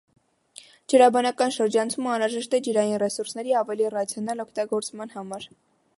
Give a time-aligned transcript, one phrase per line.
[0.93, 5.51] Ջրաբանական շրջանցումը անհրաժեշտ է ջրային ռեսուրսների ավելի ռացիոնալ օգտագործման համար։